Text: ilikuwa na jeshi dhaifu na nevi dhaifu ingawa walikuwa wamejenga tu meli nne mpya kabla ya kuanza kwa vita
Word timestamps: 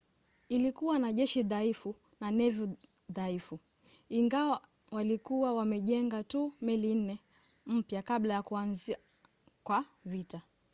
ilikuwa 0.49 0.99
na 0.99 1.13
jeshi 1.13 1.43
dhaifu 1.43 1.95
na 2.19 2.31
nevi 2.31 2.67
dhaifu 3.09 3.59
ingawa 4.09 4.61
walikuwa 4.91 5.53
wamejenga 5.53 6.23
tu 6.23 6.53
meli 6.61 6.95
nne 6.95 7.19
mpya 7.65 8.01
kabla 8.01 8.33
ya 8.33 8.43
kuanza 8.43 8.97
kwa 9.63 9.85
vita 10.05 10.41